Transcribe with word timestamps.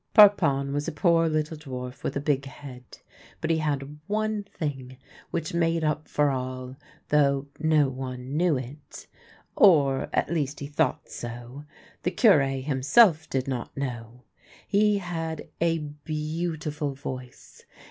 Parpon 0.15 0.73
was 0.73 0.87
a 0.87 0.91
poor 0.91 1.29
little 1.29 1.55
dwarf 1.55 2.01
with 2.01 2.15
a 2.15 2.19
big 2.19 2.45
head, 2.45 2.97
but 3.39 3.51
he 3.51 3.59
had 3.59 3.99
one 4.07 4.41
thing 4.45 4.97
which 5.29 5.53
made 5.53 5.83
up 5.83 6.07
for 6.07 6.31
all, 6.31 6.75
though 7.09 7.45
no 7.59 7.87
one 7.87 8.35
knew 8.35 8.57
it— 8.57 9.05
or, 9.55 10.09
at 10.11 10.31
least, 10.33 10.59
he 10.59 10.65
thought 10.65 11.07
so. 11.07 11.65
The 12.01 12.09
Cure 12.09 12.41
himself 12.63 13.29
did 13.29 13.47
not 13.47 13.77
know. 13.77 14.23
He 14.67 14.97
had 14.97 15.47
a 15.61 15.77
beautiful 15.77 16.95
voice. 16.95 17.63